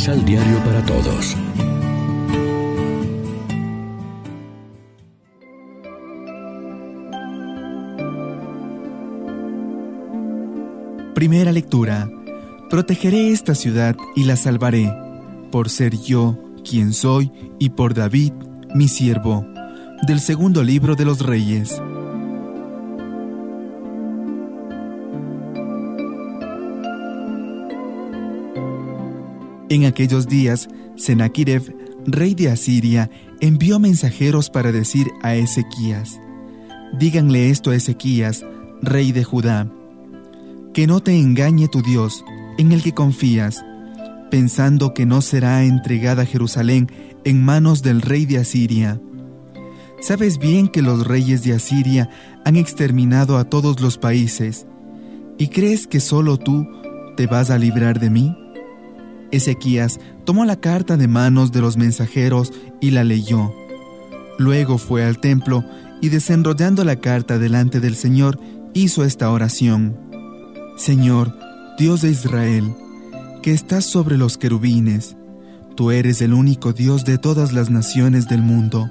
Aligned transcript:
Misal 0.00 0.24
Diario 0.24 0.56
para 0.64 0.82
Todos. 0.86 1.36
Primera 11.14 11.52
lectura. 11.52 12.08
Protegeré 12.70 13.30
esta 13.30 13.54
ciudad 13.54 13.94
y 14.16 14.24
la 14.24 14.36
salvaré, 14.36 14.90
por 15.52 15.68
ser 15.68 15.94
yo 15.98 16.38
quien 16.66 16.94
soy 16.94 17.30
y 17.58 17.68
por 17.68 17.92
David, 17.92 18.32
mi 18.74 18.88
siervo. 18.88 19.44
Del 20.06 20.20
segundo 20.20 20.64
libro 20.64 20.96
de 20.96 21.04
los 21.04 21.20
Reyes. 21.20 21.78
En 29.70 29.84
aquellos 29.84 30.26
días, 30.26 30.68
Sennacherib, 30.96 31.72
rey 32.04 32.34
de 32.34 32.50
Asiria, 32.50 33.08
envió 33.40 33.78
mensajeros 33.78 34.50
para 34.50 34.72
decir 34.72 35.06
a 35.22 35.36
Ezequías: 35.36 36.18
Díganle 36.98 37.50
esto 37.50 37.70
a 37.70 37.76
Ezequías, 37.76 38.44
rey 38.82 39.12
de 39.12 39.22
Judá: 39.22 39.72
Que 40.74 40.88
no 40.88 41.00
te 41.00 41.16
engañe 41.16 41.68
tu 41.68 41.82
Dios, 41.82 42.24
en 42.58 42.72
el 42.72 42.82
que 42.82 42.94
confías, 42.94 43.64
pensando 44.28 44.92
que 44.92 45.06
no 45.06 45.20
será 45.20 45.62
entregada 45.62 46.26
Jerusalén 46.26 46.90
en 47.22 47.40
manos 47.40 47.80
del 47.80 48.02
rey 48.02 48.26
de 48.26 48.38
Asiria. 48.38 49.00
Sabes 50.00 50.38
bien 50.38 50.66
que 50.66 50.82
los 50.82 51.06
reyes 51.06 51.44
de 51.44 51.52
Asiria 51.52 52.10
han 52.44 52.56
exterminado 52.56 53.38
a 53.38 53.44
todos 53.44 53.80
los 53.80 53.98
países, 53.98 54.66
¿y 55.38 55.46
crees 55.46 55.86
que 55.86 56.00
solo 56.00 56.38
tú 56.38 56.66
te 57.16 57.28
vas 57.28 57.50
a 57.50 57.58
librar 57.58 58.00
de 58.00 58.10
mí? 58.10 58.36
Ezequías 59.32 60.00
tomó 60.24 60.44
la 60.44 60.56
carta 60.56 60.96
de 60.96 61.08
manos 61.08 61.52
de 61.52 61.60
los 61.60 61.76
mensajeros 61.76 62.52
y 62.80 62.90
la 62.90 63.04
leyó. 63.04 63.54
Luego 64.38 64.78
fue 64.78 65.04
al 65.04 65.18
templo 65.18 65.64
y 66.00 66.08
desenrollando 66.08 66.84
la 66.84 66.96
carta 66.96 67.38
delante 67.38 67.80
del 67.80 67.94
Señor, 67.94 68.40
hizo 68.72 69.04
esta 69.04 69.30
oración. 69.30 69.98
Señor, 70.76 71.36
Dios 71.78 72.00
de 72.00 72.10
Israel, 72.10 72.74
que 73.42 73.52
estás 73.52 73.84
sobre 73.84 74.16
los 74.16 74.38
querubines, 74.38 75.16
tú 75.76 75.90
eres 75.90 76.22
el 76.22 76.32
único 76.32 76.72
Dios 76.72 77.04
de 77.04 77.18
todas 77.18 77.52
las 77.52 77.70
naciones 77.70 78.28
del 78.28 78.42
mundo. 78.42 78.88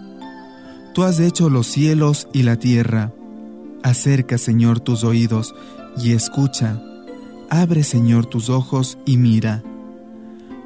Tú 0.93 1.03
has 1.03 1.19
hecho 1.19 1.49
los 1.49 1.67
cielos 1.67 2.27
y 2.33 2.43
la 2.43 2.57
tierra. 2.57 3.11
Acerca, 3.83 4.37
Señor, 4.37 4.79
tus 4.79 5.03
oídos 5.03 5.55
y 5.97 6.11
escucha. 6.11 6.81
Abre, 7.49 7.83
Señor, 7.83 8.25
tus 8.27 8.49
ojos 8.49 8.97
y 9.05 9.17
mira 9.17 9.63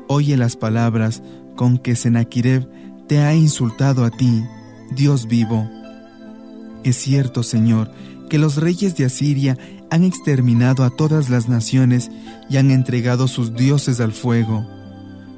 oye 0.07 0.37
las 0.37 0.55
palabras 0.55 1.21
con 1.55 1.77
que 1.77 1.95
Sennacherib 1.95 2.67
te 3.07 3.19
ha 3.19 3.35
insultado 3.35 4.05
a 4.05 4.11
ti, 4.11 4.43
Dios 4.91 5.27
vivo. 5.27 5.69
Es 6.83 6.97
cierto, 6.97 7.43
Señor, 7.43 7.91
que 8.29 8.37
los 8.37 8.57
reyes 8.57 8.95
de 8.95 9.05
Asiria 9.05 9.57
han 9.89 10.03
exterminado 10.03 10.83
a 10.83 10.89
todas 10.89 11.29
las 11.29 11.47
naciones 11.47 12.09
y 12.49 12.57
han 12.57 12.71
entregado 12.71 13.27
sus 13.27 13.53
dioses 13.53 13.99
al 13.99 14.11
fuego, 14.11 14.65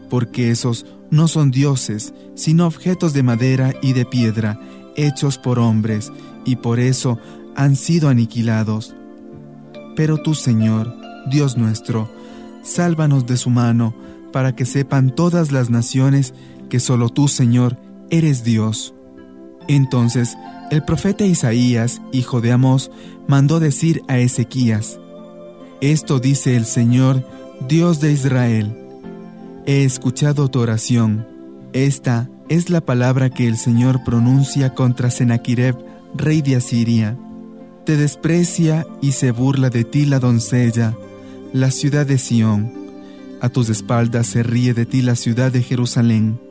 porque 0.10 0.50
esos 0.50 0.86
no 1.12 1.28
son 1.28 1.52
dioses, 1.52 2.14
sino 2.36 2.66
objetos 2.66 3.14
de 3.14 3.24
madera 3.24 3.74
y 3.82 3.94
de 3.94 4.06
piedra, 4.06 4.60
hechos 4.96 5.38
por 5.38 5.60
hombres, 5.60 6.12
y 6.46 6.56
por 6.56 6.80
eso 6.80 7.20
han 7.56 7.76
sido 7.76 8.10
aniquilados. 8.10 8.96
Pero 9.96 10.18
tú, 10.18 10.36
Señor, 10.36 10.94
Dios 11.30 11.58
nuestro, 11.58 12.10
sálvanos 12.64 13.26
de 13.26 13.38
su 13.38 13.50
mano, 13.50 13.94
para 14.36 14.54
que 14.54 14.66
sepan 14.66 15.16
todas 15.16 15.54
las 15.54 15.70
naciones 15.70 16.34
que 16.70 16.82
solo 16.82 17.08
tú, 17.08 17.30
Señor, 17.30 17.78
eres 18.10 18.44
Dios. 18.44 18.94
Entonces 19.70 20.36
el 20.72 20.84
profeta 20.84 21.24
Isaías, 21.24 22.02
hijo 22.12 22.42
de 22.42 22.52
Amós, 22.52 22.92
mandó 23.30 23.62
decir 23.62 24.02
a 24.10 24.18
Ezequías, 24.18 25.00
Esto 25.80 26.20
dice 26.20 26.58
el 26.58 26.66
Señor, 26.66 27.26
Dios 27.70 28.02
de 28.02 28.12
Israel, 28.12 28.76
he 29.66 29.86
escuchado 29.86 30.50
tu 30.52 30.60
oración, 30.60 31.26
esta 31.72 32.30
es 32.50 32.70
la 32.70 32.82
palabra 32.82 33.30
que 33.30 33.48
el 33.48 33.56
Señor 33.56 34.04
pronuncia 34.04 34.74
contra 34.74 35.12
Sennacherib, 35.12 35.78
rey 36.14 36.42
de 36.42 36.58
Asiria. 36.58 37.18
Te 37.86 37.96
desprecia 37.96 38.86
y 39.02 39.14
se 39.14 39.32
burla 39.32 39.70
de 39.70 39.86
ti 39.86 40.06
la 40.06 40.20
doncella, 40.20 40.94
la 41.54 41.72
ciudad 41.72 42.06
de 42.06 42.18
Sión 42.18 42.85
a 43.46 43.50
tus 43.50 43.70
espaldas 43.70 44.26
se 44.26 44.42
ríe 44.42 44.74
de 44.74 44.88
ti 44.88 45.04
la 45.04 45.16
ciudad 45.16 45.52
de 45.52 45.62
Jerusalén. 45.62 46.42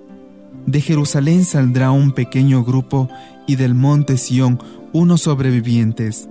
De 0.64 0.80
Jerusalén 0.80 1.44
saldrá 1.44 1.90
un 1.90 2.12
pequeño 2.12 2.62
grupo 2.62 3.08
y 3.48 3.56
del 3.56 3.74
monte 3.74 4.16
Sión 4.16 4.60
unos 4.92 5.22
sobrevivientes. 5.22 6.28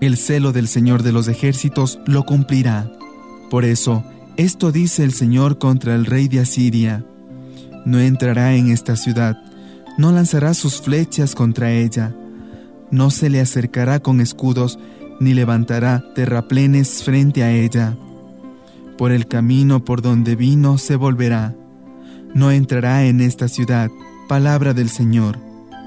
El 0.00 0.16
celo 0.16 0.52
del 0.52 0.68
Señor 0.68 1.02
de 1.02 1.12
los 1.12 1.28
ejércitos 1.28 1.98
lo 2.06 2.24
cumplirá. 2.24 2.90
Por 3.50 3.66
eso, 3.66 4.02
esto 4.38 4.72
dice 4.72 5.04
el 5.04 5.12
Señor 5.12 5.58
contra 5.58 5.94
el 5.94 6.06
rey 6.06 6.28
de 6.28 6.40
Asiria. 6.40 7.04
No 7.84 8.00
entrará 8.00 8.54
en 8.54 8.70
esta 8.70 8.96
ciudad, 8.96 9.36
no 9.98 10.12
lanzará 10.12 10.54
sus 10.54 10.80
flechas 10.80 11.34
contra 11.34 11.72
ella, 11.72 12.14
no 12.90 13.10
se 13.10 13.28
le 13.28 13.40
acercará 13.40 14.00
con 14.00 14.22
escudos, 14.22 14.78
ni 15.20 15.34
levantará 15.34 16.02
terraplenes 16.14 17.02
frente 17.02 17.42
a 17.42 17.52
ella 17.52 17.98
por 19.00 19.12
el 19.12 19.26
camino 19.26 19.82
por 19.82 20.02
donde 20.02 20.36
vino 20.36 20.76
se 20.76 20.94
volverá. 20.94 21.56
No 22.34 22.50
entrará 22.50 23.06
en 23.06 23.22
esta 23.22 23.48
ciudad, 23.48 23.90
palabra 24.28 24.74
del 24.74 24.90
Señor. 24.90 25.38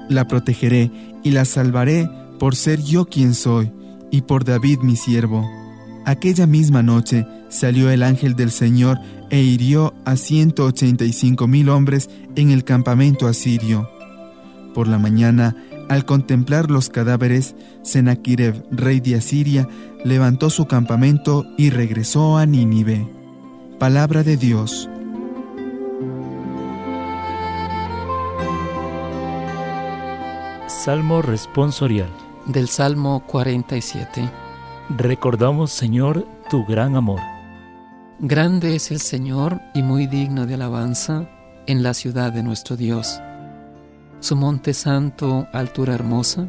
La 0.08 0.26
protegeré 0.26 0.90
y 1.22 1.30
la 1.30 1.44
salvaré 1.44 2.10
por 2.40 2.56
ser 2.56 2.82
yo 2.82 3.04
quien 3.04 3.34
soy 3.34 3.70
y 4.10 4.22
por 4.22 4.42
David 4.42 4.80
mi 4.80 4.96
siervo. 4.96 5.48
Aquella 6.04 6.48
misma 6.48 6.82
noche 6.82 7.24
salió 7.50 7.88
el 7.88 8.02
ángel 8.02 8.34
del 8.34 8.50
Señor 8.50 8.98
e 9.30 9.40
hirió 9.40 9.94
a 10.04 10.16
ciento 10.16 10.64
ochenta 10.64 11.04
y 11.04 11.12
cinco 11.12 11.46
mil 11.46 11.68
hombres 11.68 12.10
en 12.34 12.50
el 12.50 12.64
campamento 12.64 13.28
asirio. 13.28 13.88
Por 14.74 14.88
la 14.88 14.98
mañana, 14.98 15.54
al 15.88 16.04
contemplar 16.04 16.68
los 16.68 16.88
cadáveres, 16.88 17.54
Sennacherib, 17.84 18.64
rey 18.72 18.98
de 18.98 19.14
Asiria, 19.14 19.68
levantó 20.04 20.50
su 20.50 20.66
campamento 20.66 21.46
y 21.56 21.70
regresó 21.70 22.36
a 22.36 22.44
Nínive. 22.44 23.10
Palabra 23.78 24.22
de 24.22 24.36
Dios. 24.36 24.88
Salmo 30.66 31.22
responsorial. 31.22 32.10
Del 32.46 32.68
Salmo 32.68 33.24
47. 33.26 34.30
Recordamos, 34.90 35.72
Señor, 35.72 36.26
tu 36.50 36.66
gran 36.66 36.94
amor. 36.94 37.20
Grande 38.18 38.76
es 38.76 38.90
el 38.90 39.00
Señor 39.00 39.62
y 39.72 39.82
muy 39.82 40.06
digno 40.06 40.46
de 40.46 40.54
alabanza 40.54 41.26
en 41.66 41.82
la 41.82 41.94
ciudad 41.94 42.30
de 42.32 42.42
nuestro 42.42 42.76
Dios. 42.76 43.18
Su 44.20 44.36
monte 44.36 44.74
santo, 44.74 45.46
altura 45.52 45.94
hermosa, 45.94 46.48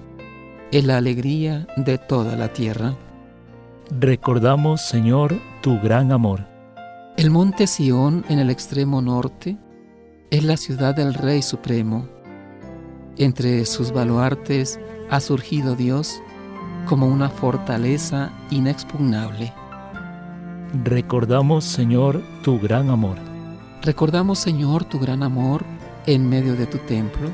es 0.72 0.84
la 0.84 0.98
alegría 0.98 1.66
de 1.78 1.98
toda 1.98 2.36
la 2.36 2.52
tierra. 2.52 2.96
Recordamos, 3.92 4.82
Señor, 4.82 5.40
tu 5.62 5.80
gran 5.80 6.12
amor. 6.12 6.48
El 7.18 7.30
monte 7.30 7.68
Sión 7.68 8.26
en 8.30 8.40
el 8.40 8.50
extremo 8.50 9.00
norte 9.00 9.58
es 10.32 10.44
la 10.44 10.58
ciudad 10.58 10.96
del 10.96 11.14
Rey 11.14 11.44
Supremo. 11.44 12.08
Entre 13.18 13.64
sus 13.66 13.92
baluartes 13.92 14.80
ha 15.12 15.20
surgido 15.20 15.76
Dios 15.76 16.20
como 16.88 17.08
una 17.08 17.30
fortaleza 17.30 18.32
inexpugnable. 18.50 19.54
Recordamos, 20.84 21.64
Señor, 21.64 22.24
tu 22.44 22.60
gran 22.60 22.90
amor. 22.90 23.18
Recordamos, 23.84 24.40
Señor, 24.40 24.84
tu 24.84 25.00
gran 25.00 25.22
amor 25.22 25.64
en 26.08 26.28
medio 26.28 26.56
de 26.56 26.66
tu 26.66 26.80
templo. 26.80 27.30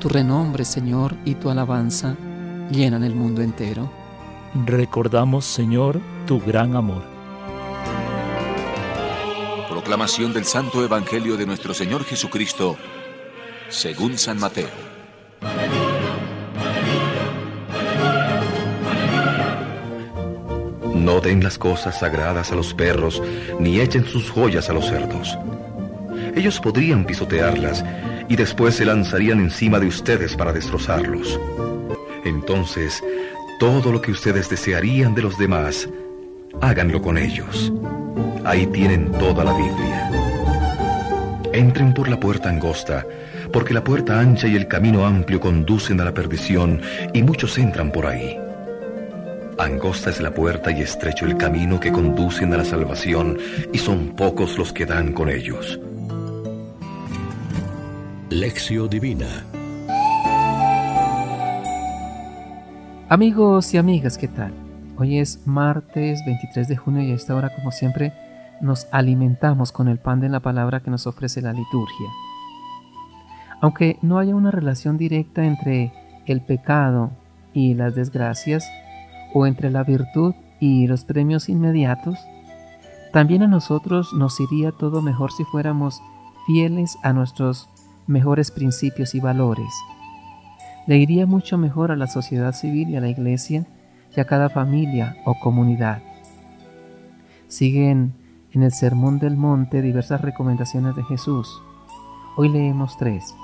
Tu 0.00 0.08
renombre, 0.08 0.64
Señor, 0.64 1.16
y 1.24 1.34
tu 1.34 1.50
alabanza 1.50 2.14
llenan 2.70 3.02
el 3.02 3.16
mundo 3.16 3.42
entero. 3.42 4.05
Recordamos, 4.64 5.44
Señor, 5.44 6.00
tu 6.26 6.40
gran 6.40 6.76
amor. 6.76 7.02
Proclamación 9.68 10.32
del 10.32 10.44
Santo 10.44 10.82
Evangelio 10.82 11.36
de 11.36 11.44
nuestro 11.44 11.74
Señor 11.74 12.04
Jesucristo, 12.04 12.76
según 13.68 14.16
San 14.16 14.38
Mateo. 14.38 14.68
No 20.94 21.20
den 21.20 21.44
las 21.44 21.58
cosas 21.58 22.00
sagradas 22.00 22.50
a 22.50 22.56
los 22.56 22.72
perros, 22.72 23.22
ni 23.60 23.80
echen 23.80 24.06
sus 24.06 24.30
joyas 24.30 24.70
a 24.70 24.72
los 24.72 24.86
cerdos. 24.86 25.36
Ellos 26.34 26.60
podrían 26.60 27.04
pisotearlas 27.04 27.84
y 28.28 28.36
después 28.36 28.74
se 28.76 28.84
lanzarían 28.84 29.40
encima 29.40 29.78
de 29.78 29.86
ustedes 29.86 30.34
para 30.34 30.52
destrozarlos. 30.52 31.38
Entonces, 32.24 33.04
todo 33.58 33.90
lo 33.90 34.02
que 34.02 34.10
ustedes 34.10 34.48
desearían 34.50 35.14
de 35.14 35.22
los 35.22 35.38
demás, 35.38 35.88
háganlo 36.60 37.00
con 37.00 37.16
ellos. 37.16 37.72
Ahí 38.44 38.66
tienen 38.66 39.10
toda 39.12 39.44
la 39.44 39.52
Biblia. 39.56 40.10
Entren 41.52 41.94
por 41.94 42.08
la 42.08 42.20
puerta 42.20 42.50
angosta, 42.50 43.06
porque 43.52 43.72
la 43.72 43.82
puerta 43.82 44.20
ancha 44.20 44.46
y 44.46 44.56
el 44.56 44.68
camino 44.68 45.06
amplio 45.06 45.40
conducen 45.40 46.00
a 46.00 46.04
la 46.04 46.12
perdición, 46.12 46.82
y 47.14 47.22
muchos 47.22 47.56
entran 47.56 47.90
por 47.90 48.06
ahí. 48.06 48.38
Angosta 49.58 50.10
es 50.10 50.20
la 50.20 50.34
puerta 50.34 50.70
y 50.70 50.82
estrecho 50.82 51.24
el 51.24 51.38
camino 51.38 51.80
que 51.80 51.90
conducen 51.90 52.52
a 52.52 52.58
la 52.58 52.64
salvación, 52.64 53.38
y 53.72 53.78
son 53.78 54.14
pocos 54.14 54.58
los 54.58 54.72
que 54.72 54.84
dan 54.84 55.12
con 55.12 55.30
ellos. 55.30 55.80
Lección 58.28 58.90
Divina 58.90 59.46
Amigos 63.08 63.72
y 63.72 63.78
amigas, 63.78 64.18
¿qué 64.18 64.26
tal? 64.26 64.52
Hoy 64.96 65.18
es 65.20 65.46
martes 65.46 66.24
23 66.26 66.66
de 66.66 66.76
junio 66.76 67.02
y 67.02 67.12
a 67.12 67.14
esta 67.14 67.36
hora, 67.36 67.54
como 67.54 67.70
siempre, 67.70 68.12
nos 68.60 68.88
alimentamos 68.90 69.70
con 69.70 69.86
el 69.86 69.98
pan 69.98 70.18
de 70.18 70.28
la 70.28 70.40
palabra 70.40 70.80
que 70.80 70.90
nos 70.90 71.06
ofrece 71.06 71.40
la 71.40 71.52
liturgia. 71.52 72.08
Aunque 73.60 73.96
no 74.02 74.18
haya 74.18 74.34
una 74.34 74.50
relación 74.50 74.98
directa 74.98 75.44
entre 75.44 75.92
el 76.26 76.40
pecado 76.40 77.12
y 77.54 77.74
las 77.74 77.94
desgracias, 77.94 78.68
o 79.32 79.46
entre 79.46 79.70
la 79.70 79.84
virtud 79.84 80.34
y 80.58 80.88
los 80.88 81.04
premios 81.04 81.48
inmediatos, 81.48 82.18
también 83.12 83.44
a 83.44 83.46
nosotros 83.46 84.12
nos 84.14 84.40
iría 84.40 84.72
todo 84.72 85.00
mejor 85.00 85.30
si 85.30 85.44
fuéramos 85.44 86.02
fieles 86.48 86.98
a 87.04 87.12
nuestros 87.12 87.68
mejores 88.08 88.50
principios 88.50 89.14
y 89.14 89.20
valores. 89.20 89.72
Le 90.86 90.98
iría 90.98 91.26
mucho 91.26 91.58
mejor 91.58 91.90
a 91.90 91.96
la 91.96 92.06
sociedad 92.06 92.52
civil 92.52 92.90
y 92.90 92.96
a 92.96 93.00
la 93.00 93.08
iglesia 93.08 93.66
y 94.16 94.20
a 94.20 94.24
cada 94.24 94.48
familia 94.48 95.16
o 95.24 95.34
comunidad. 95.38 96.00
Siguen 97.48 98.14
en 98.52 98.62
el 98.62 98.72
Sermón 98.72 99.18
del 99.18 99.36
Monte 99.36 99.82
diversas 99.82 100.20
recomendaciones 100.20 100.94
de 100.94 101.02
Jesús. 101.04 101.60
Hoy 102.36 102.48
leemos 102.48 102.96
tres. 102.98 103.34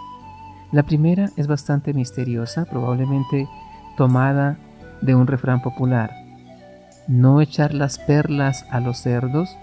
La 0.71 0.85
primera 0.85 1.31
es 1.37 1.49
bastante 1.49 1.93
misteriosa, 1.93 2.65
probablemente 2.65 3.49
tomada 3.97 4.56
de 5.00 5.15
un 5.15 5.27
refrán 5.27 5.61
popular. 5.61 6.12
No 7.09 7.41
echar 7.41 7.75
las 7.75 7.99
perlas 7.99 8.65
a 8.71 8.81
los 8.81 8.99
cerdos 8.99 9.56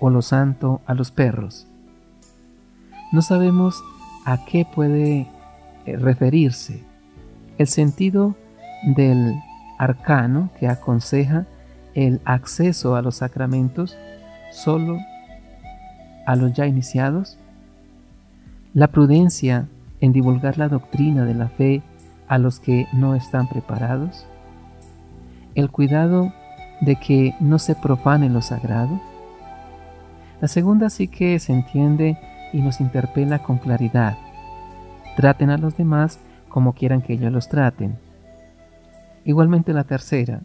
o 0.00 0.10
lo 0.10 0.22
santo 0.22 0.80
a 0.86 0.94
los 0.94 1.10
perros. 1.10 1.66
No 3.10 3.22
sabemos 3.22 3.82
a 4.26 4.44
qué 4.44 4.66
puede 4.66 5.26
eh, 5.86 5.96
referirse. 5.96 6.87
El 7.58 7.66
sentido 7.66 8.36
del 8.82 9.34
arcano 9.78 10.50
que 10.58 10.68
aconseja 10.68 11.46
el 11.94 12.20
acceso 12.24 12.94
a 12.94 13.02
los 13.02 13.16
sacramentos 13.16 13.96
solo 14.52 14.98
a 16.26 16.36
los 16.36 16.52
ya 16.52 16.66
iniciados, 16.66 17.38
la 18.74 18.88
prudencia 18.88 19.66
en 20.00 20.12
divulgar 20.12 20.58
la 20.58 20.68
doctrina 20.68 21.24
de 21.24 21.34
la 21.34 21.48
fe 21.48 21.82
a 22.28 22.38
los 22.38 22.60
que 22.60 22.86
no 22.92 23.14
están 23.14 23.48
preparados, 23.48 24.26
el 25.54 25.70
cuidado 25.70 26.32
de 26.80 26.96
que 26.96 27.34
no 27.40 27.58
se 27.58 27.74
profane 27.74 28.28
lo 28.28 28.42
sagrado. 28.42 29.00
La 30.40 30.46
segunda 30.46 30.90
sí 30.90 31.08
que 31.08 31.38
se 31.40 31.52
entiende 31.52 32.18
y 32.52 32.60
nos 32.60 32.80
interpela 32.80 33.40
con 33.40 33.58
claridad. 33.58 34.16
Traten 35.16 35.50
a 35.50 35.58
los 35.58 35.76
demás 35.76 36.20
como 36.58 36.72
quieran 36.72 37.02
que 37.02 37.12
ellos 37.12 37.30
los 37.30 37.48
traten. 37.48 37.96
Igualmente 39.24 39.72
la 39.72 39.84
tercera, 39.84 40.40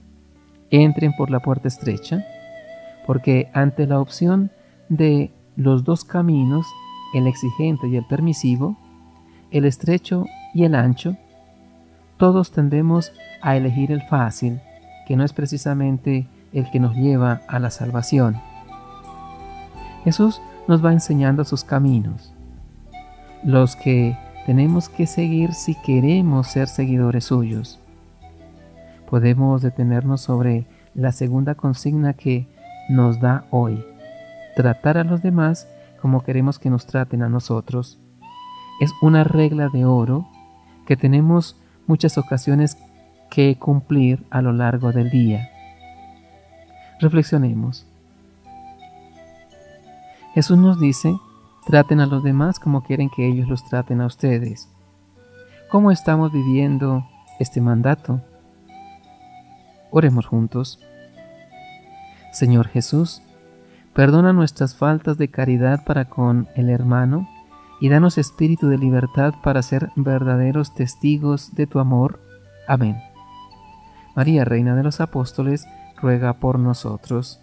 entren 0.70 1.12
por 1.18 1.32
la 1.32 1.40
puerta 1.40 1.68
estrecha 1.68 2.24
porque 3.08 3.50
ante 3.52 3.88
la 3.88 4.00
opción 4.00 4.52
de 4.90 5.32
los 5.56 5.84
dos 5.84 6.04
caminos, 6.04 6.68
el 7.16 7.26
exigente 7.26 7.88
y 7.88 7.96
el 7.96 8.06
permisivo, 8.06 8.78
el 9.50 9.66
estrecho 9.66 10.28
y 10.54 10.66
el 10.66 10.76
ancho, 10.76 11.18
todos 12.18 12.52
tendemos 12.52 13.12
a 13.42 13.58
elegir 13.58 13.92
el 13.92 14.04
fácil, 14.04 14.62
que 15.08 15.16
no 15.16 15.24
es 15.24 15.34
precisamente 15.34 16.28
el 16.52 16.70
que 16.70 16.80
nos 16.80 16.96
lleva 16.96 17.42
a 17.48 17.58
la 17.58 17.72
salvación. 17.72 18.40
Jesús 20.04 20.40
nos 20.68 20.86
va 20.86 20.94
enseñando 20.94 21.44
sus 21.44 21.64
caminos, 21.64 22.36
los 23.44 23.76
que 23.76 24.16
tenemos 24.46 24.90
que 24.90 25.08
seguir 25.08 25.54
si 25.54 25.76
queremos 25.76 26.48
ser 26.48 26.68
seguidores 26.68 27.26
suyos. 27.26 27.80
Podemos 29.10 29.62
detenernos 29.62 30.22
sobre 30.22 30.66
la 30.94 31.12
segunda 31.12 31.56
consigna 31.56 32.14
que 32.14 32.48
nos 32.90 33.20
da 33.22 33.46
hoy. 33.52 33.84
Tratar 34.56 34.98
a 34.98 35.04
los 35.04 35.22
demás 35.22 35.68
como 36.02 36.24
queremos 36.24 36.60
que 36.60 36.70
nos 36.70 36.86
traten 36.86 37.24
a 37.24 37.30
nosotros. 37.30 38.00
Es 38.82 38.92
una 39.02 39.24
regla 39.24 39.70
de 39.70 39.86
oro 39.86 40.28
que 40.86 40.98
tenemos 40.98 41.56
muchas 41.88 42.18
ocasiones 42.18 42.78
que 43.30 43.56
cumplir 43.58 44.26
a 44.30 44.42
lo 44.42 44.52
largo 44.52 44.92
del 44.92 45.10
día. 45.10 45.50
Reflexionemos. 47.00 47.86
Jesús 50.34 50.58
nos 50.58 50.80
dice, 50.80 51.16
traten 51.66 52.00
a 52.00 52.06
los 52.06 52.24
demás 52.24 52.60
como 52.60 52.84
quieren 52.84 53.10
que 53.10 53.28
ellos 53.28 53.48
los 53.48 53.66
traten 53.66 54.02
a 54.02 54.06
ustedes. 54.06 54.70
¿Cómo 55.70 55.92
estamos 55.92 56.32
viviendo 56.32 57.06
este 57.40 57.62
mandato? 57.62 58.22
Oremos 59.92 60.26
juntos. 60.26 60.80
Señor 62.32 62.68
Jesús, 62.68 63.22
perdona 63.94 64.34
nuestras 64.34 64.76
faltas 64.76 65.18
de 65.18 65.30
caridad 65.30 65.84
para 65.84 66.06
con 66.06 66.48
el 66.56 66.70
hermano 66.70 67.28
y 67.80 67.90
danos 67.90 68.18
espíritu 68.18 68.70
de 68.70 68.78
libertad 68.78 69.34
para 69.44 69.62
ser 69.62 69.92
verdaderos 69.96 70.74
testigos 70.74 71.54
de 71.54 71.68
tu 71.68 71.80
amor. 71.80 72.20
Amén. 72.68 72.98
María, 74.16 74.46
Reina 74.46 74.76
de 74.76 74.84
los 74.84 75.02
Apóstoles, 75.02 75.66
ruega 76.02 76.34
por 76.34 76.60
nosotros. 76.60 77.43